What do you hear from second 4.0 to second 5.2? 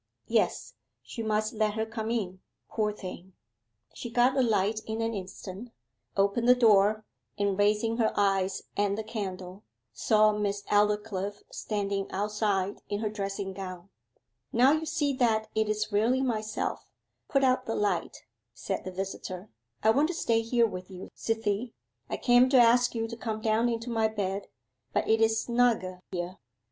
got a light in an